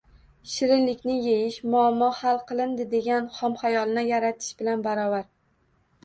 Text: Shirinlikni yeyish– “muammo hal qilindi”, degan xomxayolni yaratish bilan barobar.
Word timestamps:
Shirinlikni 0.51 1.17
yeyish– 1.25 1.57
“muammo 1.73 2.07
hal 2.19 2.39
qilindi”, 2.51 2.87
degan 2.93 3.27
xomxayolni 3.35 4.05
yaratish 4.07 4.55
bilan 4.63 4.87
barobar. 4.89 5.29